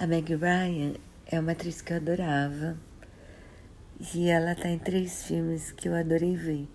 [0.00, 0.94] A Meg Ryan
[1.26, 2.74] é uma atriz que eu adorava
[4.14, 6.66] e ela está em três filmes que eu adorei ver,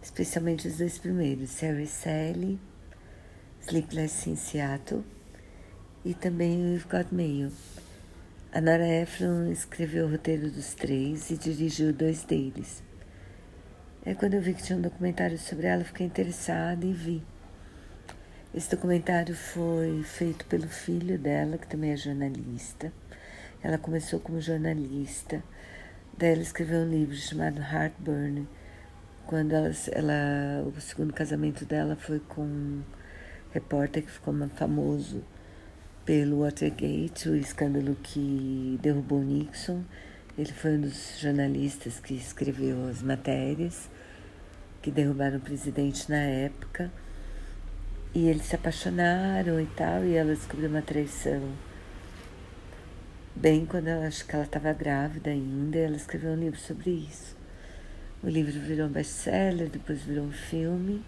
[0.00, 2.60] especialmente os dois primeiros, Sarah Sally,
[3.60, 5.02] Sleepless in Seattle
[6.04, 7.50] e também We've Got Mail.
[8.52, 12.84] A Nora Ephron escreveu o roteiro dos três e dirigiu dois deles.
[14.04, 17.33] É quando eu vi que tinha um documentário sobre ela, fiquei interessada e vi.
[18.56, 22.92] Esse documentário foi feito pelo filho dela, que também é jornalista.
[23.60, 25.42] Ela começou como jornalista,
[26.16, 28.46] daí ela escreveu um livro chamado Heartburn.
[29.26, 32.82] Quando ela, ela o segundo casamento dela foi com um
[33.50, 35.24] repórter que ficou famoso
[36.04, 39.82] pelo Watergate, o escândalo que derrubou Nixon.
[40.38, 43.90] Ele foi um dos jornalistas que escreveu as matérias
[44.80, 46.92] que derrubaram o presidente na época.
[48.14, 51.52] E eles se apaixonaram e tal, e ela descobriu uma traição.
[53.34, 57.36] Bem quando acho que ela estava grávida ainda, ela escreveu um livro sobre isso.
[58.22, 61.04] O livro virou um best-seller, depois virou um filme.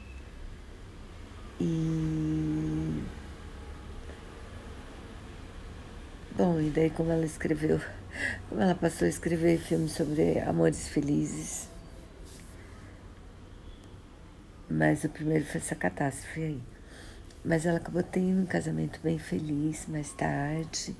[1.60, 3.04] E.
[6.36, 7.80] Bom, e daí como ela escreveu,
[8.48, 11.68] como ela passou a escrever filmes sobre amores felizes.
[14.68, 16.75] Mas o primeiro foi essa catástrofe aí.
[17.46, 20.96] Mas ela acabou tendo um casamento bem feliz mais tarde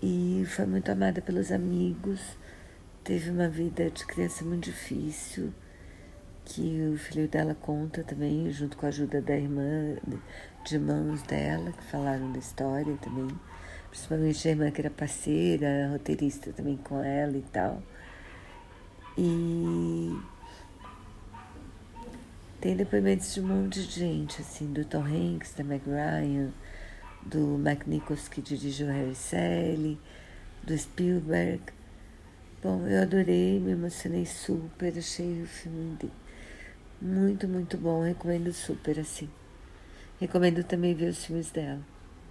[0.00, 2.20] e foi muito amada pelos amigos.
[3.02, 5.52] Teve uma vida de criança muito difícil,
[6.44, 9.96] que o filho dela conta também, junto com a ajuda da irmã,
[10.64, 13.28] de irmãos dela, que falaram da história também.
[13.90, 17.82] Principalmente a irmã que era parceira, roteirista também com ela e tal.
[19.18, 20.16] E
[22.60, 26.50] tem depoimentos de um monte de gente, assim, do Tom Hanks, da Meg Ryan,
[27.22, 29.98] do Mac Nichols que dirigiu Harry Sally,
[30.62, 31.62] do Spielberg.
[32.62, 35.98] Bom, eu adorei, me emocionei super, achei o filme
[37.00, 39.28] muito, muito bom, recomendo super, assim.
[40.18, 41.80] Recomendo também ver os filmes dela.